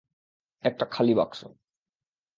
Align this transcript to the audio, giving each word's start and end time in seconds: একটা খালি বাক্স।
একটা 0.63 0.85
খালি 0.85 1.13
বাক্স। 1.13 1.39